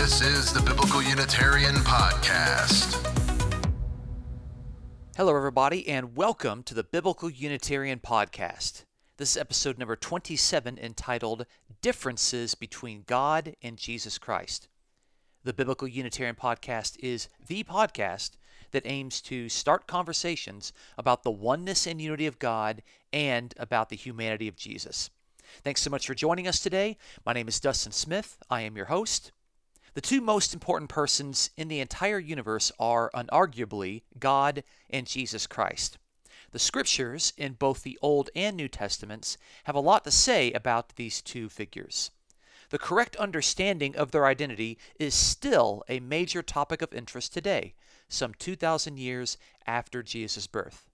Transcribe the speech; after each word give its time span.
This 0.00 0.22
is 0.22 0.50
the 0.50 0.62
Biblical 0.62 1.02
Unitarian 1.02 1.74
Podcast. 1.74 2.96
Hello, 5.14 5.36
everybody, 5.36 5.86
and 5.86 6.16
welcome 6.16 6.62
to 6.62 6.72
the 6.72 6.82
Biblical 6.82 7.28
Unitarian 7.28 7.98
Podcast. 7.98 8.86
This 9.18 9.32
is 9.32 9.36
episode 9.36 9.76
number 9.76 9.96
27 9.96 10.78
entitled 10.78 11.44
Differences 11.82 12.54
Between 12.54 13.04
God 13.06 13.54
and 13.62 13.76
Jesus 13.76 14.16
Christ. 14.16 14.68
The 15.44 15.52
Biblical 15.52 15.86
Unitarian 15.86 16.34
Podcast 16.34 16.96
is 17.00 17.28
the 17.46 17.62
podcast 17.64 18.38
that 18.70 18.86
aims 18.86 19.20
to 19.20 19.50
start 19.50 19.86
conversations 19.86 20.72
about 20.96 21.24
the 21.24 21.30
oneness 21.30 21.86
and 21.86 22.00
unity 22.00 22.26
of 22.26 22.38
God 22.38 22.82
and 23.12 23.52
about 23.58 23.90
the 23.90 23.96
humanity 23.96 24.48
of 24.48 24.56
Jesus. 24.56 25.10
Thanks 25.62 25.82
so 25.82 25.90
much 25.90 26.06
for 26.06 26.14
joining 26.14 26.48
us 26.48 26.58
today. 26.58 26.96
My 27.26 27.34
name 27.34 27.48
is 27.48 27.60
Dustin 27.60 27.92
Smith. 27.92 28.38
I 28.48 28.62
am 28.62 28.78
your 28.78 28.86
host. 28.86 29.32
The 29.94 30.00
two 30.00 30.20
most 30.20 30.54
important 30.54 30.88
persons 30.88 31.50
in 31.56 31.66
the 31.68 31.80
entire 31.80 32.18
universe 32.18 32.70
are 32.78 33.10
unarguably 33.12 34.02
God 34.18 34.62
and 34.88 35.06
Jesus 35.06 35.46
Christ. 35.48 35.98
The 36.52 36.58
scriptures 36.60 37.32
in 37.36 37.54
both 37.54 37.82
the 37.82 37.98
Old 38.00 38.30
and 38.34 38.56
New 38.56 38.68
Testaments 38.68 39.36
have 39.64 39.74
a 39.74 39.80
lot 39.80 40.04
to 40.04 40.10
say 40.10 40.52
about 40.52 40.96
these 40.96 41.20
two 41.20 41.48
figures. 41.48 42.10
The 42.70 42.78
correct 42.78 43.16
understanding 43.16 43.96
of 43.96 44.12
their 44.12 44.26
identity 44.26 44.78
is 44.98 45.14
still 45.14 45.82
a 45.88 45.98
major 45.98 46.42
topic 46.42 46.82
of 46.82 46.94
interest 46.94 47.32
today, 47.32 47.74
some 48.08 48.34
2,000 48.34 48.96
years 48.96 49.38
after 49.66 50.04
Jesus' 50.04 50.46
birth. 50.46 50.88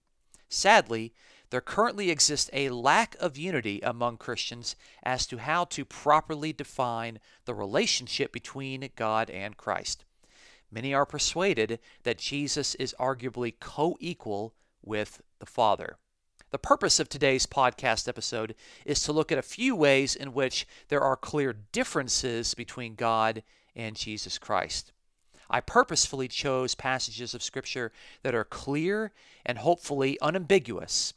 Sadly, 0.48 1.12
there 1.50 1.60
currently 1.60 2.10
exists 2.10 2.50
a 2.52 2.70
lack 2.70 3.16
of 3.20 3.38
unity 3.38 3.80
among 3.80 4.16
Christians 4.16 4.74
as 5.02 5.26
to 5.26 5.38
how 5.38 5.64
to 5.66 5.84
properly 5.84 6.52
define 6.52 7.20
the 7.44 7.54
relationship 7.54 8.32
between 8.32 8.90
God 8.96 9.30
and 9.30 9.56
Christ. 9.56 10.04
Many 10.70 10.92
are 10.92 11.06
persuaded 11.06 11.78
that 12.02 12.18
Jesus 12.18 12.74
is 12.74 12.94
arguably 12.98 13.54
co 13.60 13.96
equal 14.00 14.54
with 14.82 15.22
the 15.38 15.46
Father. 15.46 15.98
The 16.50 16.58
purpose 16.58 16.98
of 16.98 17.08
today's 17.08 17.46
podcast 17.46 18.08
episode 18.08 18.54
is 18.84 19.00
to 19.02 19.12
look 19.12 19.30
at 19.30 19.38
a 19.38 19.42
few 19.42 19.76
ways 19.76 20.16
in 20.16 20.32
which 20.32 20.66
there 20.88 21.00
are 21.00 21.16
clear 21.16 21.52
differences 21.52 22.54
between 22.54 22.94
God 22.94 23.42
and 23.74 23.94
Jesus 23.94 24.38
Christ. 24.38 24.92
I 25.48 25.60
purposefully 25.60 26.28
chose 26.28 26.74
passages 26.74 27.34
of 27.34 27.42
Scripture 27.42 27.92
that 28.22 28.34
are 28.34 28.44
clear 28.44 29.12
and 29.44 29.58
hopefully 29.58 30.18
unambiguous 30.20 31.14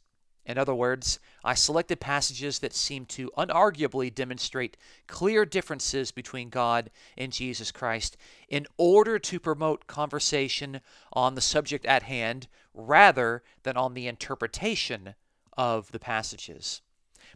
in 0.49 0.57
other 0.57 0.73
words, 0.73 1.19
I 1.43 1.53
selected 1.53 1.99
passages 1.99 2.57
that 2.57 2.73
seem 2.73 3.05
to 3.05 3.29
unarguably 3.37 4.13
demonstrate 4.13 4.77
clear 5.05 5.45
differences 5.45 6.09
between 6.09 6.49
God 6.49 6.89
and 7.15 7.31
Jesus 7.31 7.71
Christ 7.71 8.17
in 8.47 8.65
order 8.75 9.19
to 9.19 9.39
promote 9.39 9.85
conversation 9.85 10.81
on 11.13 11.35
the 11.35 11.41
subject 11.41 11.85
at 11.85 12.01
hand 12.01 12.47
rather 12.73 13.43
than 13.61 13.77
on 13.77 13.93
the 13.93 14.07
interpretation 14.07 15.13
of 15.55 15.91
the 15.91 15.99
passages. 15.99 16.81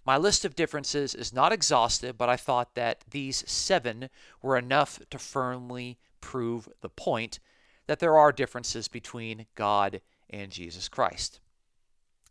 My 0.03 0.17
list 0.17 0.43
of 0.43 0.55
differences 0.55 1.13
is 1.13 1.31
not 1.31 1.53
exhaustive, 1.53 2.17
but 2.17 2.29
I 2.29 2.35
thought 2.35 2.73
that 2.73 3.05
these 3.11 3.47
seven 3.47 4.09
were 4.41 4.57
enough 4.57 4.99
to 5.11 5.19
firmly 5.19 5.99
prove 6.19 6.67
the 6.81 6.89
point 6.89 7.39
that 7.85 7.99
there 7.99 8.17
are 8.17 8.31
differences 8.31 8.87
between 8.87 9.45
God 9.53 10.01
and 10.31 10.51
Jesus 10.51 10.89
Christ. 10.89 11.41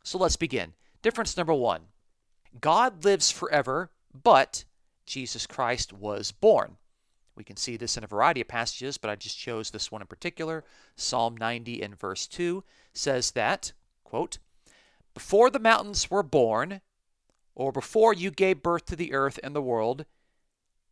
So 0.03 0.19
let's 0.19 0.37
begin. 0.37 0.75
Difference 1.03 1.37
number 1.37 1.55
one 1.55 1.83
God 2.61 3.05
lives 3.05 3.31
forever, 3.31 3.91
but 4.13 4.65
Jesus 5.07 5.47
Christ 5.47 5.93
was 5.93 6.33
born. 6.33 6.77
We 7.35 7.45
can 7.45 7.57
see 7.57 7.77
this 7.77 7.97
in 7.97 8.05
a 8.05 8.09
variety 8.09 8.43
of 8.43 8.49
passages, 8.49 8.99
but 8.99 9.11
I 9.11 9.17
just 9.17 9.39
chose 9.39 9.71
this 9.71 9.91
one 9.91 10.03
in 10.03 10.07
particular. 10.07 10.65
Psalm 10.97 11.37
90 11.37 11.83
and 11.83 11.99
verse 11.99 12.27
2 12.27 12.63
says 12.93 13.31
that, 13.31 13.73
quote, 14.05 14.39
Before 15.15 15.49
the 15.49 15.59
mountains 15.59 16.11
were 16.11 16.23
born, 16.23 16.83
or 17.55 17.73
before 17.73 18.13
you 18.13 18.31
gave 18.31 18.63
birth 18.63 18.85
to 18.87 18.97
the 18.97 19.15
earth 19.15 19.41
and 19.43 19.55
the 19.57 19.63
world, 19.63 20.05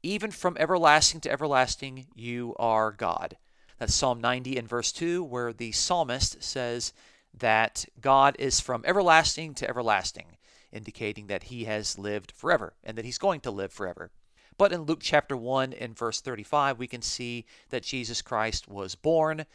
even 0.02 0.30
from 0.30 0.56
everlasting 0.58 1.20
to 1.20 1.30
everlasting, 1.30 2.06
you 2.14 2.54
are 2.58 2.90
God. 2.90 3.36
That's 3.78 3.94
Psalm 3.94 4.20
90 4.20 4.56
and 4.56 4.68
verse 4.68 4.92
2, 4.92 5.22
where 5.22 5.52
the 5.52 5.72
psalmist 5.72 6.42
says 6.42 6.92
that 7.32 7.84
God 8.00 8.36
is 8.38 8.60
from 8.60 8.84
everlasting 8.86 9.54
to 9.54 9.68
everlasting, 9.68 10.36
indicating 10.72 11.26
that 11.28 11.44
he 11.44 11.64
has 11.64 11.98
lived 11.98 12.32
forever 12.32 12.74
and 12.84 12.96
that 12.98 13.04
he's 13.04 13.18
going 13.18 13.40
to 13.40 13.50
live 13.50 13.72
forever. 13.72 14.10
But 14.58 14.72
in 14.72 14.82
Luke 14.82 15.00
chapter 15.00 15.36
1 15.36 15.72
and 15.72 15.96
verse 15.96 16.20
35, 16.20 16.78
we 16.78 16.86
can 16.86 17.02
see 17.02 17.46
that 17.70 17.82
Jesus 17.82 18.20
Christ 18.20 18.68
was 18.68 18.94
born. 18.94 19.46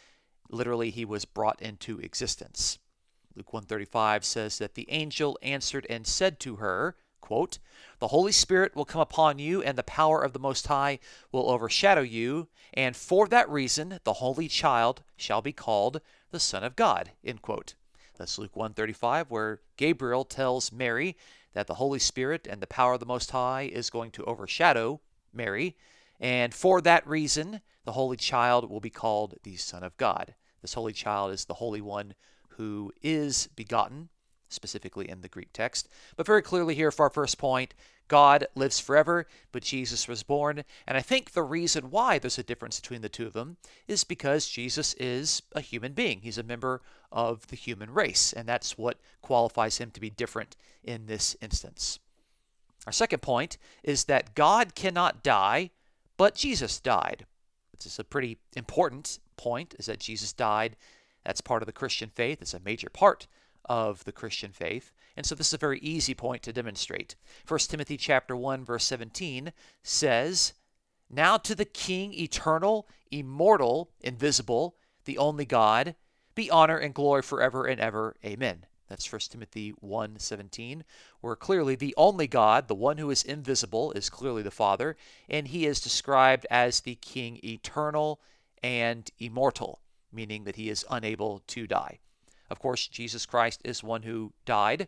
Literally, 0.50 0.90
he 0.90 1.06
was 1.06 1.26
brought 1.26 1.62
into 1.62 2.00
existence. 2.00 2.80
Luke 3.36 3.54
135 3.54 4.26
says 4.26 4.58
that 4.58 4.76
the 4.76 4.90
angel 4.90 5.38
answered 5.44 5.86
and 5.90 6.08
said 6.08 6.40
to 6.40 6.56
her, 6.56 6.96
quote, 7.22 7.60
The 8.00 8.08
Holy 8.08 8.32
Spirit 8.32 8.76
will 8.76 8.86
come 8.86 9.02
upon 9.02 9.40
you, 9.40 9.62
and 9.62 9.78
the 9.78 9.84
power 9.84 10.22
of 10.24 10.34
the 10.34 10.40
Most 10.40 10.68
High 10.68 11.00
will 11.32 11.50
overshadow 11.50 12.02
you, 12.02 12.48
and 12.74 12.96
for 12.96 13.28
that 13.28 13.50
reason 13.50 14.00
the 14.06 14.14
Holy 14.14 14.48
Child 14.48 15.04
shall 15.18 15.42
be 15.42 15.52
called 15.52 16.02
the 16.32 16.40
Son 16.40 16.64
of 16.64 16.76
God. 16.76 17.12
End 17.24 17.42
quote. 17.42 17.76
That's 18.18 18.38
Luke 18.38 18.56
135, 18.56 19.30
where 19.30 19.60
Gabriel 19.78 20.24
tells 20.24 20.72
Mary 20.72 21.18
that 21.54 21.68
the 21.68 21.76
Holy 21.76 22.00
Spirit 22.00 22.48
and 22.50 22.62
the 22.62 22.68
power 22.68 22.94
of 22.94 23.00
the 23.00 23.06
Most 23.06 23.32
High 23.32 23.64
is 23.64 23.90
going 23.90 24.12
to 24.12 24.24
overshadow 24.26 25.02
Mary, 25.34 25.76
and 26.20 26.54
for 26.54 26.82
that 26.82 27.06
reason 27.08 27.62
the 27.84 27.92
Holy 27.92 28.18
Child 28.18 28.70
will 28.70 28.80
be 28.80 28.90
called 28.90 29.36
the 29.44 29.56
Son 29.58 29.84
of 29.84 29.98
God. 29.98 30.36
This 30.62 30.74
Holy 30.74 30.94
Child 30.94 31.34
is 31.34 31.46
the 31.46 31.56
Holy 31.56 31.82
One 31.82 32.16
who 32.50 32.92
is 33.02 33.50
begotten, 33.56 34.10
specifically 34.56 35.10
in 35.10 35.22
the 35.22 35.28
Greek 35.28 35.54
text. 35.54 35.88
But 36.16 36.26
very 36.26 36.42
clearly 36.42 36.74
here 36.74 36.92
for 36.92 37.04
our 37.04 37.10
first 37.10 37.38
point, 37.38 37.76
God 38.08 38.48
lives 38.56 38.80
forever, 38.80 39.26
but 39.52 39.64
Jesus 39.64 40.08
was 40.08 40.24
born. 40.24 40.64
And 40.88 40.98
I 40.98 41.02
think 41.02 41.32
the 41.32 41.44
reason 41.44 41.90
why 41.90 42.20
there's 42.20 42.38
a 42.38 42.44
difference 42.44 42.80
between 42.80 43.02
the 43.02 43.10
two 43.10 43.26
of 43.26 43.34
them 43.34 43.58
is 43.88 44.04
because 44.04 44.48
Jesus 44.48 44.94
is 44.96 45.42
a 45.54 45.62
human 45.62 45.94
being. 45.94 46.22
He's 46.22 46.38
a 46.38 46.44
member 46.44 46.82
of 47.12 47.48
the 47.48 47.56
human 47.56 47.92
race, 47.92 48.32
and 48.32 48.48
that's 48.48 48.78
what 48.78 49.00
qualifies 49.22 49.78
him 49.78 49.92
to 49.92 50.00
be 50.00 50.10
different 50.10 50.56
in 50.84 51.08
this 51.08 51.36
instance. 51.42 52.00
Our 52.86 52.92
second 52.92 53.22
point 53.22 53.58
is 53.84 54.06
that 54.06 54.36
God 54.36 54.76
cannot 54.76 55.24
die, 55.24 55.72
but 56.18 56.36
Jesus 56.36 56.80
died. 56.80 57.26
This 57.76 57.88
is 57.88 58.00
a 58.00 58.04
pretty 58.04 58.38
important 58.56 59.20
point, 59.36 59.74
is 59.80 59.88
that 59.88 60.00
Jesus 60.00 60.32
died. 60.32 60.76
That's 61.26 61.42
part 61.42 61.64
of 61.64 61.66
the 61.66 61.74
Christian 61.74 62.12
faith. 62.14 62.42
It's 62.42 62.54
a 62.54 62.60
major 62.60 62.90
part 62.90 63.26
of 63.66 64.04
the 64.06 64.12
Christian 64.12 64.52
faith. 64.52 64.92
And 65.16 65.26
so 65.26 65.36
this 65.36 65.48
is 65.48 65.54
a 65.54 65.58
very 65.58 65.80
easy 65.80 66.14
point 66.14 66.44
to 66.44 66.54
demonstrate. 66.54 67.16
1 67.48 67.60
Timothy 67.70 67.98
chapter 67.98 68.36
1 68.36 68.66
verse 68.66 68.86
17 68.86 69.54
says, 69.84 70.54
"Now 71.10 71.38
to 71.38 71.56
the 71.56 71.66
King 71.66 72.14
eternal, 72.14 72.88
immortal, 73.12 73.92
invisible, 74.02 74.76
the 75.06 75.18
only 75.18 75.46
God, 75.46 75.96
be 76.34 76.50
honor 76.50 76.78
and 76.78 76.94
glory 76.94 77.22
forever 77.22 77.66
and 77.66 77.80
ever. 77.80 78.16
Amen." 78.26 78.66
That's 78.88 79.06
1 79.06 79.32
Timothy 79.32 79.72
1:17, 79.82 80.84
where 81.22 81.36
clearly 81.36 81.76
the 81.76 81.96
only 81.98 82.28
God, 82.28 82.68
the 82.68 82.76
one 82.76 82.98
who 82.98 83.10
is 83.10 83.24
invisible, 83.24 83.92
is 83.94 84.10
clearly 84.12 84.44
the 84.44 84.52
Father, 84.52 84.96
and 85.28 85.48
he 85.48 85.66
is 85.66 85.82
described 85.82 86.46
as 86.52 86.82
the 86.82 86.96
King 86.96 87.40
eternal 87.44 88.22
and 88.62 89.10
immortal, 89.18 89.82
meaning 90.12 90.44
that 90.44 90.56
he 90.56 90.70
is 90.70 90.86
unable 90.90 91.40
to 91.48 91.66
die. 91.66 92.00
Of 92.50 92.60
course, 92.60 92.88
Jesus 92.88 93.26
Christ 93.26 93.62
is 93.64 93.84
one 93.84 94.04
who 94.04 94.34
died, 94.46 94.88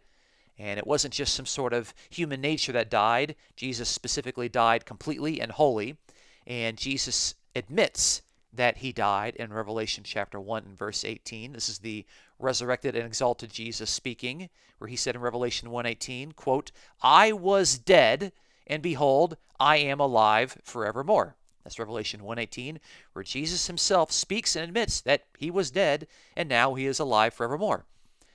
and 0.57 0.77
it 0.77 0.87
wasn't 0.87 1.13
just 1.13 1.33
some 1.33 1.45
sort 1.45 1.73
of 1.73 1.93
human 2.09 2.41
nature 2.41 2.71
that 2.71 2.89
died. 2.89 3.35
Jesus 3.55 3.89
specifically 3.89 4.49
died 4.49 4.85
completely 4.85 5.39
and 5.39 5.51
wholly. 5.51 5.97
And 6.45 6.77
Jesus 6.77 7.35
admits 7.55 8.21
that 8.53 8.77
he 8.77 8.91
died 8.91 9.35
in 9.35 9.53
Revelation 9.53 10.03
chapter 10.03 10.39
1 10.39 10.63
and 10.65 10.77
verse 10.77 11.05
18. 11.05 11.53
This 11.53 11.69
is 11.69 11.79
the 11.79 12.05
resurrected 12.39 12.95
and 12.95 13.05
exalted 13.05 13.51
Jesus 13.51 13.89
speaking, 13.89 14.49
where 14.77 14.87
he 14.87 14.95
said 14.95 15.15
in 15.15 15.21
Revelation 15.21 15.69
1:18, 15.69 16.31
quote, 16.33 16.71
"I 17.01 17.31
was 17.31 17.77
dead, 17.77 18.31
and 18.65 18.83
behold, 18.83 19.37
I 19.59 19.77
am 19.77 19.99
alive 19.99 20.59
forevermore." 20.63 21.36
That's 21.67 21.79
Revelation 21.79 22.21
1:18, 22.21 22.79
where 23.11 23.23
Jesus 23.23 23.67
himself 23.67 24.09
speaks 24.09 24.55
and 24.55 24.63
admits 24.63 25.01
that 25.01 25.25
he 25.37 25.51
was 25.51 25.69
dead 25.69 26.07
and 26.33 26.47
now 26.47 26.75
he 26.75 26.85
is 26.85 26.97
alive 26.97 27.33
forevermore. 27.33 27.85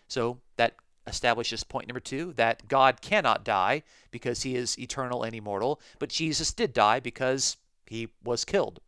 So 0.06 0.42
that 0.56 0.76
establishes 1.06 1.64
point 1.64 1.88
number 1.88 1.98
two 1.98 2.34
that 2.34 2.68
God 2.68 3.00
cannot 3.00 3.42
die 3.42 3.84
because 4.10 4.42
he 4.42 4.54
is 4.54 4.78
eternal 4.78 5.22
and 5.22 5.34
immortal, 5.34 5.80
but 5.98 6.10
Jesus 6.10 6.52
did 6.52 6.74
die 6.74 7.00
because 7.00 7.56
he 7.86 8.10
was 8.22 8.44
killed 8.44 8.80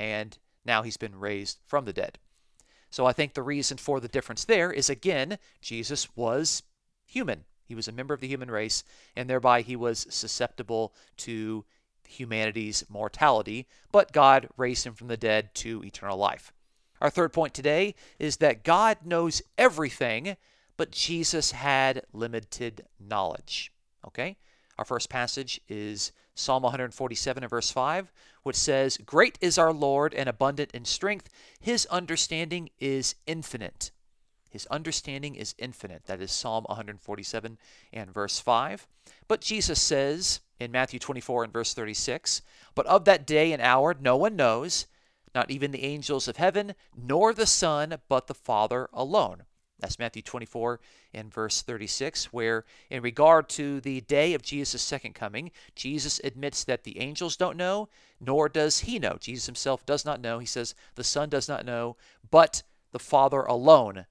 and 0.00 0.36
now 0.64 0.82
he's 0.82 0.96
been 0.96 1.20
raised 1.20 1.60
from 1.64 1.84
the 1.84 1.92
dead. 1.92 2.18
So 2.90 3.06
I 3.06 3.12
think 3.12 3.34
the 3.34 3.42
reason 3.44 3.78
for 3.78 4.00
the 4.00 4.08
difference 4.08 4.44
there 4.44 4.72
is 4.72 4.90
again, 4.90 5.38
Jesus 5.60 6.08
was 6.16 6.64
human. 7.06 7.44
He 7.66 7.76
was 7.76 7.86
a 7.86 7.92
member 7.92 8.14
of 8.14 8.20
the 8.20 8.26
human 8.26 8.50
race, 8.50 8.82
and 9.14 9.30
thereby 9.30 9.62
he 9.62 9.76
was 9.76 10.08
susceptible 10.10 10.92
to 11.18 11.64
humanity's 12.12 12.84
mortality, 12.88 13.66
but 13.90 14.12
God 14.12 14.48
raised 14.56 14.86
him 14.86 14.94
from 14.94 15.08
the 15.08 15.16
dead 15.16 15.54
to 15.56 15.82
eternal 15.84 16.16
life. 16.16 16.52
Our 17.00 17.10
third 17.10 17.32
point 17.32 17.52
today 17.54 17.94
is 18.18 18.36
that 18.38 18.62
God 18.62 18.98
knows 19.04 19.42
everything, 19.58 20.36
but 20.76 20.92
Jesus 20.92 21.52
had 21.52 22.02
limited 22.12 22.86
knowledge. 23.00 23.72
Okay? 24.06 24.36
Our 24.78 24.84
first 24.84 25.08
passage 25.08 25.60
is 25.68 26.12
Psalm 26.34 26.62
147 26.62 27.42
and 27.42 27.50
verse 27.50 27.70
5, 27.70 28.12
which 28.42 28.56
says, 28.56 28.98
Great 28.98 29.38
is 29.40 29.58
our 29.58 29.72
Lord 29.72 30.14
and 30.14 30.28
abundant 30.28 30.70
in 30.72 30.84
strength. 30.84 31.28
His 31.60 31.86
understanding 31.86 32.70
is 32.80 33.14
infinite. 33.26 33.90
His 34.52 34.66
understanding 34.66 35.34
is 35.34 35.54
infinite. 35.56 36.04
That 36.04 36.20
is 36.20 36.30
Psalm 36.30 36.64
147 36.64 37.56
and 37.90 38.12
verse 38.12 38.38
5. 38.38 38.86
But 39.26 39.40
Jesus 39.40 39.80
says 39.80 40.40
in 40.60 40.70
Matthew 40.70 40.98
24 40.98 41.44
and 41.44 41.52
verse 41.54 41.72
36, 41.72 42.42
But 42.74 42.84
of 42.84 43.06
that 43.06 43.26
day 43.26 43.52
and 43.52 43.62
hour 43.62 43.96
no 43.98 44.18
one 44.18 44.36
knows, 44.36 44.86
not 45.34 45.50
even 45.50 45.70
the 45.70 45.84
angels 45.84 46.28
of 46.28 46.36
heaven, 46.36 46.74
nor 46.94 47.32
the 47.32 47.46
Son, 47.46 47.96
but 48.10 48.26
the 48.26 48.34
Father 48.34 48.90
alone. 48.92 49.44
That's 49.78 49.98
Matthew 49.98 50.20
24 50.20 50.80
and 51.14 51.32
verse 51.32 51.62
36, 51.62 52.26
where, 52.26 52.66
in 52.90 53.02
regard 53.02 53.48
to 53.50 53.80
the 53.80 54.02
day 54.02 54.34
of 54.34 54.42
Jesus' 54.42 54.82
second 54.82 55.14
coming, 55.14 55.50
Jesus 55.74 56.20
admits 56.22 56.62
that 56.64 56.84
the 56.84 57.00
angels 57.00 57.38
don't 57.38 57.56
know, 57.56 57.88
nor 58.20 58.50
does 58.50 58.80
he 58.80 58.98
know. 58.98 59.16
Jesus 59.18 59.46
himself 59.46 59.86
does 59.86 60.04
not 60.04 60.20
know. 60.20 60.38
He 60.40 60.46
says 60.46 60.74
the 60.94 61.02
Son 61.02 61.30
does 61.30 61.48
not 61.48 61.64
know, 61.64 61.96
but 62.30 62.62
the 62.92 62.98
Father 62.98 63.40
alone 63.40 64.04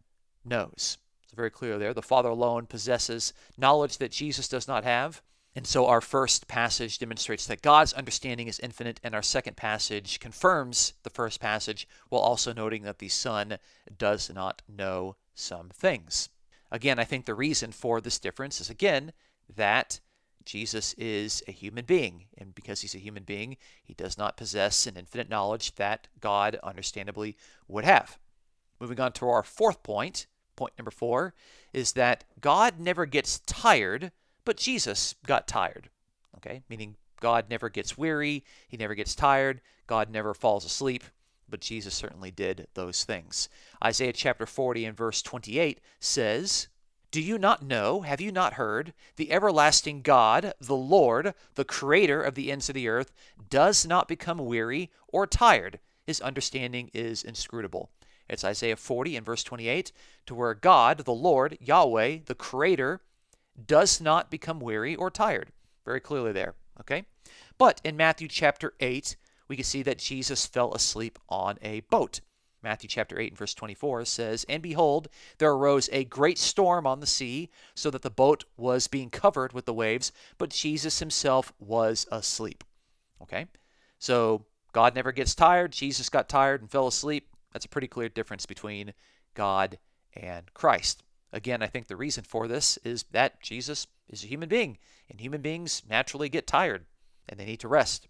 knows. 0.43 0.97
It's 1.23 1.33
very 1.33 1.49
clear 1.49 1.77
there. 1.77 1.93
The 1.93 2.01
Father 2.01 2.29
alone 2.29 2.65
possesses 2.65 3.33
knowledge 3.57 3.97
that 3.97 4.11
Jesus 4.11 4.47
does 4.47 4.67
not 4.67 4.83
have. 4.83 5.21
And 5.55 5.67
so 5.67 5.85
our 5.85 6.01
first 6.01 6.47
passage 6.47 6.97
demonstrates 6.97 7.45
that 7.47 7.61
God's 7.61 7.91
understanding 7.93 8.47
is 8.47 8.59
infinite, 8.59 9.01
and 9.03 9.13
our 9.13 9.21
second 9.21 9.57
passage 9.57 10.19
confirms 10.19 10.93
the 11.03 11.09
first 11.09 11.41
passage 11.41 11.87
while 12.09 12.21
also 12.21 12.53
noting 12.53 12.83
that 12.83 12.99
the 12.99 13.09
Son 13.09 13.57
does 13.97 14.31
not 14.33 14.61
know 14.69 15.17
some 15.35 15.69
things. 15.69 16.29
Again, 16.71 16.99
I 16.99 17.03
think 17.03 17.25
the 17.25 17.35
reason 17.35 17.73
for 17.73 17.99
this 17.99 18.17
difference 18.17 18.61
is 18.61 18.69
again 18.69 19.11
that 19.53 19.99
Jesus 20.45 20.93
is 20.93 21.43
a 21.47 21.51
human 21.51 21.85
being, 21.85 22.25
and 22.37 22.55
because 22.55 22.81
he's 22.81 22.95
a 22.95 22.99
human 22.99 23.23
being, 23.23 23.57
he 23.83 23.93
does 23.93 24.17
not 24.17 24.37
possess 24.37 24.87
an 24.87 24.95
infinite 24.97 25.29
knowledge 25.29 25.75
that 25.75 26.07
God 26.19 26.57
understandably 26.63 27.35
would 27.67 27.83
have. 27.83 28.17
Moving 28.79 28.99
on 28.99 29.11
to 29.13 29.27
our 29.27 29.43
fourth 29.43 29.83
point, 29.83 30.27
point 30.61 30.77
number 30.77 30.91
four, 30.91 31.33
is 31.73 31.93
that 31.93 32.23
God 32.39 32.79
never 32.79 33.07
gets 33.07 33.39
tired, 33.39 34.11
but 34.45 34.57
Jesus 34.57 35.15
got 35.25 35.47
tired. 35.47 35.89
Okay, 36.37 36.61
meaning 36.69 36.95
God 37.19 37.45
never 37.49 37.69
gets 37.69 37.97
weary, 37.97 38.43
he 38.67 38.77
never 38.77 38.93
gets 38.93 39.15
tired, 39.15 39.61
God 39.87 40.09
never 40.11 40.33
falls 40.33 40.65
asleep 40.65 41.03
but 41.51 41.59
Jesus 41.59 41.93
certainly 41.93 42.31
did 42.31 42.67
those 42.73 43.03
things. 43.03 43.49
Isaiah 43.83 44.13
chapter 44.13 44.45
40 44.45 44.85
and 44.85 44.97
verse 44.97 45.21
28 45.21 45.81
says, 45.99 46.69
Do 47.11 47.21
you 47.21 47.37
not 47.37 47.61
know, 47.61 48.01
have 48.01 48.21
you 48.21 48.31
not 48.31 48.53
heard, 48.53 48.93
the 49.17 49.31
everlasting 49.31 50.01
God, 50.01 50.53
the 50.61 50.75
Lord, 50.75 51.33
the 51.55 51.65
creator 51.65 52.23
of 52.23 52.35
the 52.35 52.51
ends 52.51 52.69
of 52.69 52.75
the 52.75 52.87
earth, 52.87 53.11
does 53.49 53.85
not 53.85 54.07
become 54.07 54.37
weary 54.37 54.89
or 55.09 55.27
tired. 55.27 55.79
His 56.07 56.21
understanding 56.21 56.89
is 56.93 57.21
inscrutable. 57.21 57.91
It's 58.31 58.45
Isaiah 58.45 58.77
40 58.77 59.17
and 59.17 59.25
verse 59.25 59.43
28, 59.43 59.91
to 60.25 60.33
where 60.33 60.53
God, 60.53 60.99
the 60.99 61.13
Lord, 61.13 61.57
Yahweh, 61.59 62.19
the 62.25 62.33
creator, 62.33 63.01
does 63.67 63.99
not 63.99 64.31
become 64.31 64.61
weary 64.61 64.95
or 64.95 65.11
tired. 65.11 65.51
Very 65.83 65.99
clearly 65.99 66.31
there, 66.31 66.55
okay? 66.79 67.03
But 67.57 67.81
in 67.83 67.97
Matthew 67.97 68.29
chapter 68.29 68.73
8, 68.79 69.17
we 69.49 69.57
can 69.57 69.65
see 69.65 69.83
that 69.83 69.97
Jesus 69.97 70.45
fell 70.45 70.73
asleep 70.73 71.19
on 71.27 71.57
a 71.61 71.81
boat. 71.81 72.21
Matthew 72.63 72.87
chapter 72.87 73.19
8 73.19 73.31
and 73.31 73.37
verse 73.37 73.53
24 73.53 74.05
says, 74.05 74.45
And 74.47 74.63
behold, 74.63 75.09
there 75.37 75.51
arose 75.51 75.89
a 75.91 76.05
great 76.05 76.37
storm 76.37 76.87
on 76.87 77.01
the 77.01 77.07
sea, 77.07 77.49
so 77.75 77.91
that 77.91 78.01
the 78.01 78.09
boat 78.09 78.45
was 78.55 78.87
being 78.87 79.09
covered 79.09 79.51
with 79.51 79.65
the 79.65 79.73
waves, 79.73 80.13
but 80.37 80.51
Jesus 80.51 80.99
himself 80.99 81.51
was 81.59 82.07
asleep. 82.11 82.63
Okay? 83.21 83.47
So 83.99 84.45
God 84.71 84.95
never 84.95 85.11
gets 85.11 85.35
tired. 85.35 85.73
Jesus 85.73 86.07
got 86.07 86.29
tired 86.29 86.61
and 86.61 86.71
fell 86.71 86.87
asleep. 86.87 87.27
That's 87.51 87.65
a 87.65 87.69
pretty 87.69 87.87
clear 87.87 88.09
difference 88.09 88.45
between 88.45 88.93
God 89.33 89.77
and 90.13 90.53
Christ. 90.53 91.03
Again, 91.33 91.61
I 91.61 91.67
think 91.67 91.87
the 91.87 91.95
reason 91.95 92.23
for 92.23 92.47
this 92.47 92.77
is 92.83 93.03
that 93.11 93.41
Jesus 93.41 93.87
is 94.09 94.23
a 94.23 94.27
human 94.27 94.49
being, 94.49 94.77
and 95.09 95.19
human 95.19 95.41
beings 95.41 95.83
naturally 95.89 96.29
get 96.29 96.47
tired 96.47 96.85
and 97.29 97.39
they 97.39 97.45
need 97.45 97.59
to 97.61 97.67
rest. 97.67 98.07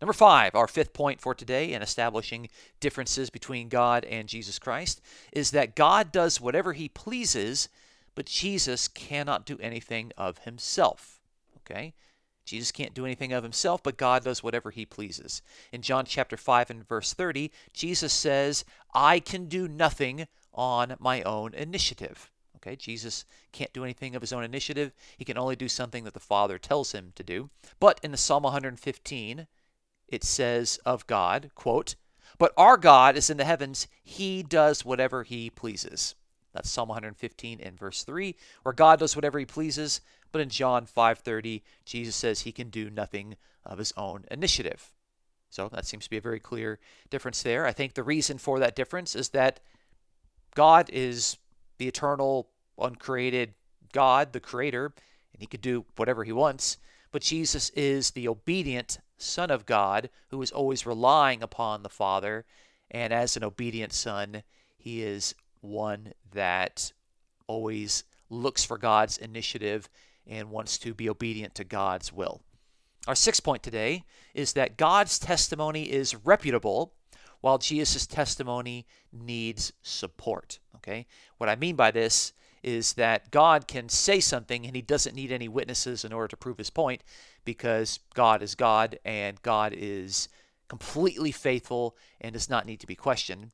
Number 0.00 0.12
five, 0.12 0.54
our 0.54 0.68
fifth 0.68 0.92
point 0.92 1.20
for 1.20 1.34
today 1.34 1.72
in 1.72 1.82
establishing 1.82 2.48
differences 2.80 3.30
between 3.30 3.68
God 3.68 4.04
and 4.04 4.28
Jesus 4.28 4.58
Christ 4.58 5.00
is 5.32 5.50
that 5.52 5.76
God 5.76 6.12
does 6.12 6.40
whatever 6.40 6.72
he 6.72 6.88
pleases, 6.88 7.68
but 8.14 8.26
Jesus 8.26 8.86
cannot 8.86 9.46
do 9.46 9.58
anything 9.60 10.12
of 10.16 10.38
himself. 10.38 11.20
Okay? 11.58 11.94
Jesus 12.44 12.72
can't 12.72 12.94
do 12.94 13.04
anything 13.04 13.32
of 13.32 13.42
himself, 13.42 13.82
but 13.82 13.96
God 13.96 14.24
does 14.24 14.42
whatever 14.42 14.70
he 14.70 14.84
pleases. 14.84 15.42
In 15.72 15.82
John 15.82 16.04
chapter 16.04 16.36
5 16.36 16.70
and 16.70 16.88
verse 16.88 17.14
30, 17.14 17.50
Jesus 17.72 18.12
says, 18.12 18.64
I 18.92 19.20
can 19.20 19.46
do 19.46 19.66
nothing 19.66 20.26
on 20.52 20.96
my 20.98 21.22
own 21.22 21.54
initiative. 21.54 22.30
Okay, 22.56 22.76
Jesus 22.76 23.24
can't 23.52 23.72
do 23.72 23.84
anything 23.84 24.14
of 24.14 24.22
his 24.22 24.32
own 24.32 24.44
initiative. 24.44 24.92
He 25.18 25.24
can 25.24 25.36
only 25.36 25.56
do 25.56 25.68
something 25.68 26.04
that 26.04 26.14
the 26.14 26.20
Father 26.20 26.58
tells 26.58 26.92
him 26.92 27.12
to 27.14 27.22
do. 27.22 27.50
But 27.78 28.00
in 28.02 28.10
the 28.10 28.16
Psalm 28.16 28.44
115, 28.44 29.46
it 30.08 30.24
says 30.24 30.78
of 30.84 31.06
God, 31.06 31.50
quote, 31.54 31.94
But 32.38 32.52
our 32.56 32.76
God 32.76 33.16
is 33.16 33.28
in 33.28 33.36
the 33.36 33.44
heavens, 33.44 33.86
he 34.02 34.42
does 34.42 34.84
whatever 34.84 35.24
he 35.24 35.50
pleases. 35.50 36.14
That's 36.54 36.70
Psalm 36.70 36.88
115 36.88 37.60
and 37.60 37.78
verse 37.78 38.04
3, 38.04 38.36
where 38.62 38.72
God 38.72 39.00
does 39.00 39.16
whatever 39.16 39.38
he 39.38 39.44
pleases, 39.44 40.00
but 40.34 40.40
in 40.40 40.48
John 40.48 40.84
5:30, 40.84 41.62
Jesus 41.84 42.16
says 42.16 42.40
he 42.40 42.50
can 42.50 42.68
do 42.68 42.90
nothing 42.90 43.36
of 43.64 43.78
his 43.78 43.92
own 43.96 44.24
initiative. 44.32 44.92
So 45.48 45.68
that 45.68 45.86
seems 45.86 46.02
to 46.02 46.10
be 46.10 46.16
a 46.16 46.20
very 46.20 46.40
clear 46.40 46.80
difference 47.08 47.40
there. 47.44 47.66
I 47.66 47.72
think 47.72 47.94
the 47.94 48.02
reason 48.02 48.38
for 48.38 48.58
that 48.58 48.74
difference 48.74 49.14
is 49.14 49.28
that 49.28 49.60
God 50.56 50.90
is 50.90 51.36
the 51.78 51.86
eternal, 51.86 52.50
uncreated 52.76 53.54
God, 53.92 54.32
the 54.32 54.40
creator, 54.40 54.86
and 55.32 55.40
he 55.40 55.46
could 55.46 55.60
do 55.60 55.84
whatever 55.94 56.24
he 56.24 56.32
wants, 56.32 56.78
but 57.12 57.22
Jesus 57.22 57.70
is 57.70 58.10
the 58.10 58.26
obedient 58.26 58.98
Son 59.16 59.52
of 59.52 59.66
God 59.66 60.10
who 60.30 60.42
is 60.42 60.50
always 60.50 60.84
relying 60.84 61.44
upon 61.44 61.84
the 61.84 61.88
Father. 61.88 62.44
And 62.90 63.12
as 63.12 63.36
an 63.36 63.44
obedient 63.44 63.92
son, 63.92 64.42
he 64.76 65.00
is 65.04 65.36
one 65.60 66.12
that 66.32 66.92
always 67.46 68.02
looks 68.28 68.64
for 68.64 68.78
God's 68.78 69.16
initiative 69.16 69.88
and 70.26 70.50
wants 70.50 70.78
to 70.78 70.94
be 70.94 71.08
obedient 71.08 71.54
to 71.56 71.64
God's 71.64 72.12
will. 72.12 72.40
Our 73.06 73.14
sixth 73.14 73.44
point 73.44 73.62
today 73.62 74.04
is 74.32 74.54
that 74.54 74.76
God's 74.76 75.18
testimony 75.18 75.90
is 75.90 76.14
reputable 76.24 76.94
while 77.40 77.58
Jesus' 77.58 78.06
testimony 78.06 78.86
needs 79.12 79.72
support. 79.82 80.58
Okay? 80.76 81.06
What 81.36 81.50
I 81.50 81.56
mean 81.56 81.76
by 81.76 81.90
this 81.90 82.32
is 82.62 82.94
that 82.94 83.30
God 83.30 83.68
can 83.68 83.90
say 83.90 84.20
something 84.20 84.64
and 84.64 84.74
he 84.74 84.80
doesn't 84.80 85.14
need 85.14 85.30
any 85.30 85.48
witnesses 85.48 86.04
in 86.04 86.12
order 86.14 86.28
to 86.28 86.36
prove 86.36 86.56
his 86.56 86.70
point 86.70 87.04
because 87.44 88.00
God 88.14 88.42
is 88.42 88.54
God 88.54 88.98
and 89.04 89.40
God 89.42 89.74
is 89.76 90.30
completely 90.68 91.30
faithful 91.30 91.94
and 92.22 92.32
does 92.32 92.48
not 92.48 92.64
need 92.64 92.80
to 92.80 92.86
be 92.86 92.94
questioned. 92.96 93.50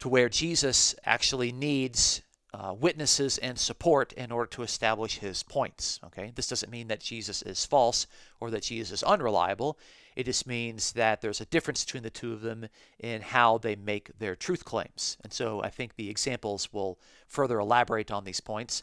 To 0.00 0.08
where 0.08 0.28
Jesus 0.28 0.96
actually 1.04 1.52
needs 1.52 2.22
uh, 2.54 2.74
witnesses 2.78 3.38
and 3.38 3.58
support 3.58 4.12
in 4.12 4.30
order 4.30 4.48
to 4.50 4.62
establish 4.62 5.18
his 5.18 5.42
points. 5.42 5.98
Okay, 6.04 6.32
this 6.34 6.48
doesn't 6.48 6.70
mean 6.70 6.88
that 6.88 7.00
Jesus 7.00 7.42
is 7.42 7.64
false 7.64 8.06
or 8.40 8.50
that 8.50 8.62
Jesus 8.62 9.00
is 9.00 9.02
unreliable. 9.02 9.78
It 10.14 10.24
just 10.24 10.46
means 10.46 10.92
that 10.92 11.22
there's 11.22 11.40
a 11.40 11.46
difference 11.46 11.84
between 11.84 12.02
the 12.02 12.10
two 12.10 12.32
of 12.32 12.42
them 12.42 12.68
in 12.98 13.22
how 13.22 13.58
they 13.58 13.76
make 13.76 14.10
their 14.18 14.36
truth 14.36 14.64
claims. 14.64 15.16
And 15.22 15.32
so 15.32 15.62
I 15.62 15.70
think 15.70 15.96
the 15.96 16.10
examples 16.10 16.72
will 16.72 16.98
further 17.26 17.58
elaborate 17.58 18.10
on 18.10 18.24
these 18.24 18.40
points. 18.40 18.82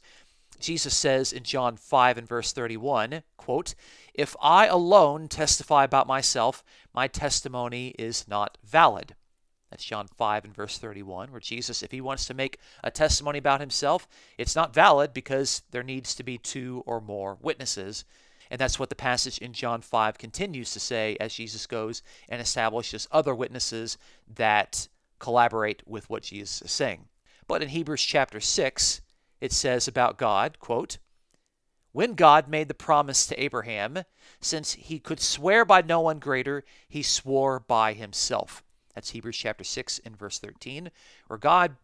Jesus 0.59 0.97
says 0.97 1.31
in 1.31 1.43
John 1.43 1.77
5 1.77 2.17
and 2.17 2.27
verse 2.27 2.51
31, 2.51 3.23
quote, 3.38 3.75
If 4.13 4.35
I 4.41 4.65
alone 4.65 5.27
testify 5.27 5.83
about 5.83 6.07
myself, 6.07 6.63
my 6.93 7.07
testimony 7.07 7.89
is 7.99 8.27
not 8.27 8.57
valid. 8.63 9.15
That's 9.69 9.83
John 9.83 10.07
5 10.07 10.45
and 10.45 10.55
verse 10.55 10.77
31, 10.77 11.31
where 11.31 11.39
Jesus, 11.39 11.83
if 11.83 11.91
he 11.91 12.01
wants 12.01 12.25
to 12.25 12.33
make 12.33 12.59
a 12.83 12.89
testimony 12.89 13.38
about 13.38 13.59
himself, 13.59 14.07
it's 14.38 14.55
not 14.55 14.73
valid 14.73 15.13
because 15.13 15.61
there 15.71 15.83
needs 15.83 16.15
to 16.15 16.23
be 16.23 16.38
two 16.38 16.83
or 16.88 16.99
more 16.99 17.38
witnesses. 17.41 18.03
And 18.49 18.59
that's 18.59 18.79
what 18.79 18.89
the 18.89 18.95
passage 18.95 19.38
in 19.38 19.53
John 19.53 19.81
5 19.81 20.17
continues 20.17 20.71
to 20.71 20.79
say 20.79 21.15
as 21.19 21.35
Jesus 21.35 21.67
goes 21.67 22.01
and 22.27 22.41
establishes 22.41 23.07
other 23.11 23.35
witnesses 23.35 23.97
that 24.35 24.88
collaborate 25.19 25.83
with 25.88 26.09
what 26.09 26.23
Jesus 26.23 26.61
is 26.63 26.71
saying. 26.71 27.05
But 27.47 27.61
in 27.61 27.69
Hebrews 27.69 28.01
chapter 28.01 28.39
6, 28.39 29.01
it 29.39 29.51
says 29.51 29.88
about 29.88 30.17
God, 30.17 30.59
quote, 30.59 30.97
when 31.91 32.13
God 32.13 32.47
made 32.47 32.67
the 32.67 32.75
promise 32.75 33.25
to 33.27 33.41
Abraham, 33.41 34.03
since 34.39 34.73
he 34.73 34.99
could 34.99 35.19
swear 35.19 35.65
by 35.65 35.81
no 35.81 36.01
one 36.01 36.19
greater, 36.19 36.63
he 36.88 37.01
swore 37.01 37.59
by 37.59 37.93
himself. 37.93 38.63
That's 38.99 39.11
Hebrews 39.11 39.37
chapter 39.37 39.63
6 39.63 40.01
and 40.03 40.17
verse 40.17 40.39
13, 40.39 40.91
where 41.27 41.39
God 41.39 41.77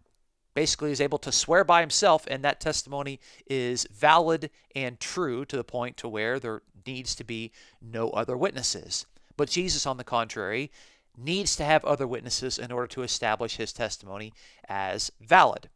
basically 0.53 0.91
is 0.91 0.99
able 0.99 1.17
to 1.19 1.31
swear 1.31 1.63
by 1.63 1.79
himself 1.79 2.27
and 2.29 2.43
that 2.43 2.59
testimony 2.59 3.21
is 3.47 3.87
valid 3.89 4.49
and 4.75 4.99
true 4.99 5.45
to 5.45 5.55
the 5.55 5.63
point 5.63 5.95
to 5.95 6.09
where 6.09 6.41
there 6.41 6.61
needs 6.85 7.15
to 7.15 7.23
be 7.23 7.53
no 7.81 8.09
other 8.09 8.35
witnesses. 8.35 9.05
But 9.37 9.49
Jesus 9.49 9.85
on 9.85 9.95
the 9.95 10.03
contrary 10.03 10.71
needs 11.17 11.55
to 11.55 11.63
have 11.63 11.85
other 11.85 12.05
witnesses 12.05 12.59
in 12.59 12.69
order 12.69 12.87
to 12.87 13.03
establish 13.03 13.55
his 13.55 13.71
testimony 13.71 14.33
as 14.67 15.09
valid. 15.21 15.69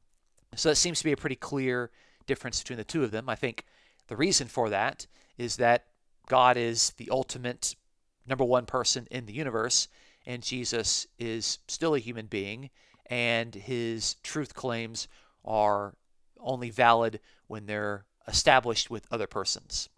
So 0.58 0.67
that 0.67 0.75
seems 0.75 0.98
to 0.98 1.05
be 1.05 1.13
a 1.13 1.17
pretty 1.17 1.38
clear 1.38 1.89
difference 2.27 2.60
between 2.60 2.79
the 2.79 2.84
two 2.84 3.05
of 3.05 3.12
them. 3.12 3.29
I 3.29 3.36
think 3.36 3.63
the 4.10 4.17
reason 4.17 4.50
for 4.50 4.69
that 4.72 5.08
is 5.38 5.55
that 5.55 5.86
God 6.27 6.58
is 6.58 6.89
the 6.98 7.10
ultimate 7.10 7.77
number 8.27 8.43
one 8.43 8.65
person 8.65 9.08
in 9.10 9.25
the 9.25 9.31
universe, 9.31 9.88
and 10.30 10.44
Jesus 10.44 11.08
is 11.18 11.58
still 11.68 11.96
a 11.96 12.00
human 12.00 12.28
being, 12.28 12.70
and 13.08 13.56
his 13.56 14.14
truth 14.22 14.54
claims 14.54 15.08
are 15.44 15.96
only 16.40 16.70
valid 16.70 17.20
when 17.48 17.66
they're 17.66 18.06
established 18.28 18.92
with 18.92 19.08
other 19.10 19.26
persons. 19.26 19.90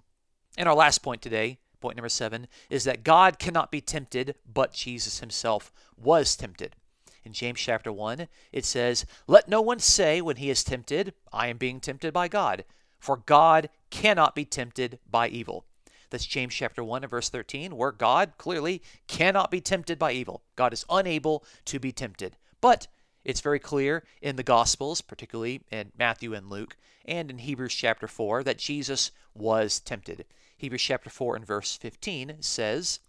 And 0.58 0.70
our 0.70 0.74
last 0.74 1.00
point 1.00 1.22
today, 1.22 1.60
point 1.82 1.98
number 1.98 2.08
seven, 2.08 2.48
is 2.70 2.86
that 2.86 3.04
God 3.04 3.40
cannot 3.40 3.72
be 3.72 3.82
tempted, 3.82 4.36
but 4.46 4.72
Jesus 4.72 5.20
himself 5.20 5.70
was 5.98 6.38
tempted. 6.38 6.78
In 7.26 7.34
James 7.34 7.60
chapter 7.60 7.92
1, 7.92 8.30
it 8.54 8.64
says, 8.64 9.06
Let 9.28 9.50
no 9.50 9.62
one 9.62 9.80
say 9.80 10.22
when 10.22 10.38
he 10.38 10.50
is 10.50 10.64
tempted, 10.64 11.14
I 11.34 11.48
am 11.48 11.58
being 11.58 11.82
tempted 11.82 12.14
by 12.14 12.30
God. 12.30 12.64
For 13.00 13.18
God 13.18 13.70
cannot 13.90 14.34
be 14.34 14.46
tempted 14.46 15.00
by 15.10 15.28
evil. 15.28 15.66
That's 16.12 16.26
James 16.26 16.54
chapter 16.54 16.84
1 16.84 17.04
and 17.04 17.10
verse 17.10 17.30
13, 17.30 17.76
where 17.76 17.94
God 17.94 18.34
clearly 18.38 18.82
cannot 19.08 19.50
be 19.50 19.62
tempted 19.62 19.98
by 19.98 20.12
evil. 20.12 20.44
God 20.58 20.74
is 20.74 20.86
unable 20.90 21.46
to 21.66 21.80
be 21.80 21.94
tempted. 21.94 22.36
But 22.60 22.88
it's 23.24 23.40
very 23.40 23.60
clear 23.60 24.04
in 24.22 24.36
the 24.36 24.44
Gospels, 24.44 25.00
particularly 25.00 25.62
in 25.72 25.94
Matthew 25.98 26.34
and 26.34 26.50
Luke, 26.50 26.76
and 27.06 27.32
in 27.32 27.40
Hebrews 27.40 27.74
chapter 27.74 28.08
4, 28.08 28.44
that 28.44 28.58
Jesus 28.58 29.12
was 29.34 29.80
tempted. 29.80 30.26
Hebrews 30.58 30.82
chapter 30.82 31.10
4 31.10 31.38
and 31.38 31.46
verse 31.46 31.78
15 31.78 32.38
says, 32.42 33.00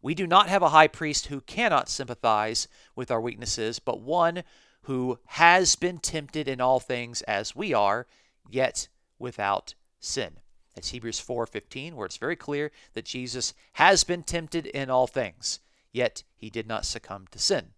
We 0.00 0.14
do 0.14 0.26
not 0.26 0.48
have 0.48 0.62
a 0.62 0.70
high 0.70 0.88
priest 0.88 1.26
who 1.26 1.42
cannot 1.42 1.90
sympathize 1.90 2.66
with 2.96 3.10
our 3.10 3.20
weaknesses, 3.20 3.78
but 3.78 4.00
one 4.00 4.42
who 4.82 5.18
has 5.26 5.76
been 5.76 5.98
tempted 5.98 6.48
in 6.48 6.60
all 6.60 6.80
things 6.80 7.20
as 7.22 7.54
we 7.54 7.74
are, 7.74 8.06
yet 8.48 8.88
without 9.18 9.74
sin. 10.00 10.38
That's 10.74 10.90
Hebrews 10.90 11.20
4:15 11.20 11.94
where 11.94 12.06
it's 12.06 12.16
very 12.16 12.36
clear 12.36 12.72
that 12.94 13.04
Jesus 13.04 13.54
has 13.74 14.04
been 14.04 14.22
tempted 14.22 14.66
in 14.66 14.90
all 14.90 15.06
things, 15.06 15.60
yet 15.92 16.22
he 16.34 16.50
did 16.50 16.66
not 16.66 16.86
succumb 16.86 17.26
to 17.28 17.38
sin. 17.38 17.74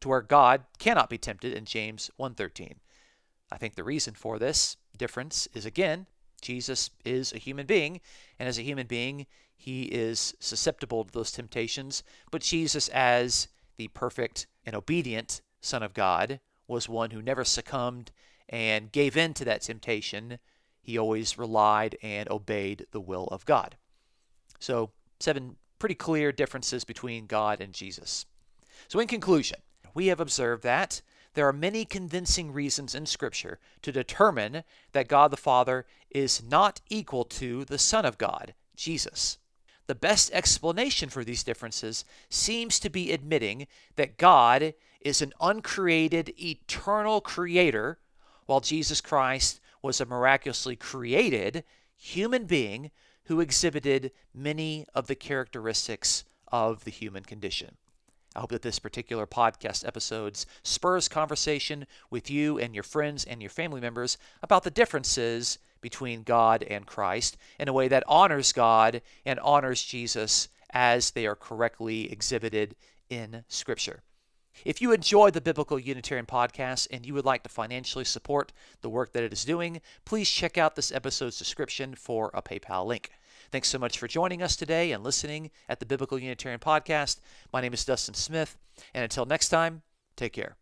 To 0.00 0.08
where 0.08 0.22
God 0.22 0.64
cannot 0.78 1.10
be 1.10 1.18
tempted 1.18 1.52
in 1.52 1.64
James 1.64 2.10
1:13. 2.16 2.80
I 3.50 3.58
think 3.58 3.74
the 3.74 3.84
reason 3.84 4.14
for 4.14 4.38
this 4.38 4.76
difference 4.96 5.48
is 5.54 5.66
again, 5.66 6.06
Jesus 6.40 6.90
is 7.04 7.32
a 7.32 7.38
human 7.38 7.66
being, 7.66 8.00
and 8.38 8.48
as 8.48 8.58
a 8.58 8.62
human 8.62 8.86
being, 8.86 9.26
he 9.56 9.84
is 9.84 10.34
susceptible 10.40 11.04
to 11.04 11.12
those 11.12 11.32
temptations, 11.32 12.02
but 12.30 12.42
Jesus 12.42 12.88
as 12.88 13.48
the 13.76 13.88
perfect 13.88 14.46
and 14.64 14.74
obedient 14.74 15.42
Son 15.60 15.82
of 15.82 15.94
God 15.94 16.40
was 16.66 16.88
one 16.88 17.10
who 17.10 17.20
never 17.20 17.44
succumbed 17.44 18.12
and 18.48 18.92
gave 18.92 19.16
in 19.16 19.34
to 19.34 19.44
that 19.44 19.62
temptation 19.62 20.38
he 20.90 20.98
always 20.98 21.38
relied 21.38 21.96
and 22.02 22.28
obeyed 22.30 22.86
the 22.90 23.00
will 23.00 23.28
of 23.28 23.44
God. 23.44 23.76
So, 24.58 24.90
seven 25.20 25.56
pretty 25.78 25.94
clear 25.94 26.32
differences 26.32 26.84
between 26.84 27.26
God 27.26 27.60
and 27.60 27.72
Jesus. 27.72 28.26
So, 28.88 28.98
in 28.98 29.06
conclusion, 29.06 29.58
we 29.94 30.08
have 30.08 30.20
observed 30.20 30.62
that 30.64 31.00
there 31.34 31.46
are 31.46 31.52
many 31.52 31.84
convincing 31.84 32.52
reasons 32.52 32.94
in 32.94 33.06
Scripture 33.06 33.60
to 33.82 33.92
determine 33.92 34.64
that 34.92 35.08
God 35.08 35.30
the 35.30 35.36
Father 35.36 35.86
is 36.10 36.42
not 36.42 36.80
equal 36.90 37.24
to 37.24 37.64
the 37.64 37.78
Son 37.78 38.04
of 38.04 38.18
God, 38.18 38.54
Jesus. 38.74 39.38
The 39.86 39.94
best 39.94 40.30
explanation 40.32 41.08
for 41.08 41.24
these 41.24 41.44
differences 41.44 42.04
seems 42.28 42.80
to 42.80 42.90
be 42.90 43.12
admitting 43.12 43.68
that 43.96 44.18
God 44.18 44.74
is 45.00 45.22
an 45.22 45.32
uncreated, 45.40 46.34
eternal 46.38 47.20
creator, 47.20 47.98
while 48.46 48.60
Jesus 48.60 49.00
Christ 49.00 49.59
was 49.82 50.00
a 50.00 50.06
miraculously 50.06 50.76
created 50.76 51.64
human 51.96 52.44
being 52.44 52.90
who 53.24 53.40
exhibited 53.40 54.12
many 54.34 54.86
of 54.94 55.06
the 55.06 55.14
characteristics 55.14 56.24
of 56.48 56.84
the 56.84 56.90
human 56.90 57.22
condition. 57.22 57.76
I 58.34 58.40
hope 58.40 58.50
that 58.50 58.62
this 58.62 58.78
particular 58.78 59.26
podcast 59.26 59.86
episode 59.86 60.38
spurs 60.62 61.08
conversation 61.08 61.86
with 62.10 62.30
you 62.30 62.58
and 62.58 62.74
your 62.74 62.84
friends 62.84 63.24
and 63.24 63.42
your 63.42 63.50
family 63.50 63.80
members 63.80 64.18
about 64.42 64.62
the 64.62 64.70
differences 64.70 65.58
between 65.80 66.22
God 66.22 66.62
and 66.62 66.86
Christ 66.86 67.36
in 67.58 67.68
a 67.68 67.72
way 67.72 67.88
that 67.88 68.04
honors 68.06 68.52
God 68.52 69.02
and 69.24 69.40
honors 69.40 69.82
Jesus 69.82 70.48
as 70.72 71.10
they 71.10 71.26
are 71.26 71.34
correctly 71.34 72.10
exhibited 72.10 72.76
in 73.08 73.44
Scripture. 73.48 74.02
If 74.64 74.80
you 74.80 74.92
enjoy 74.92 75.30
the 75.30 75.40
Biblical 75.40 75.78
Unitarian 75.78 76.26
podcast 76.26 76.88
and 76.90 77.06
you 77.06 77.14
would 77.14 77.24
like 77.24 77.42
to 77.44 77.48
financially 77.48 78.04
support 78.04 78.52
the 78.82 78.90
work 78.90 79.12
that 79.12 79.22
it 79.22 79.32
is 79.32 79.44
doing, 79.44 79.80
please 80.04 80.28
check 80.28 80.58
out 80.58 80.76
this 80.76 80.92
episode's 80.92 81.38
description 81.38 81.94
for 81.94 82.30
a 82.34 82.42
PayPal 82.42 82.86
link. 82.86 83.10
Thanks 83.50 83.68
so 83.68 83.78
much 83.78 83.98
for 83.98 84.06
joining 84.06 84.42
us 84.42 84.56
today 84.56 84.92
and 84.92 85.02
listening 85.02 85.50
at 85.68 85.80
the 85.80 85.86
Biblical 85.86 86.18
Unitarian 86.18 86.60
podcast. 86.60 87.20
My 87.52 87.60
name 87.60 87.72
is 87.72 87.84
Dustin 87.84 88.14
Smith, 88.14 88.56
and 88.94 89.02
until 89.02 89.24
next 89.24 89.48
time, 89.48 89.82
take 90.16 90.32
care. 90.32 90.59